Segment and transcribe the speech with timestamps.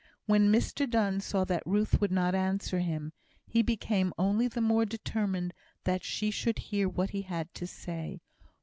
[0.25, 3.13] When Mr Donne saw that Ruth would not answer him,
[3.45, 8.19] he became only the more determined that she should hear what he had to say.